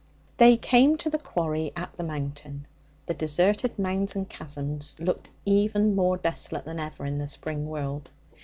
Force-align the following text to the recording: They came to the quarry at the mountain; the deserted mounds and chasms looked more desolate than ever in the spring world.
They 0.37 0.57
came 0.57 0.97
to 0.97 1.11
the 1.11 1.19
quarry 1.19 1.71
at 1.75 1.95
the 1.95 2.03
mountain; 2.03 2.65
the 3.05 3.13
deserted 3.13 3.77
mounds 3.77 4.15
and 4.15 4.27
chasms 4.27 4.95
looked 4.97 5.29
more 5.45 6.17
desolate 6.17 6.65
than 6.65 6.79
ever 6.79 7.05
in 7.05 7.19
the 7.19 7.27
spring 7.27 7.67
world. 7.69 8.09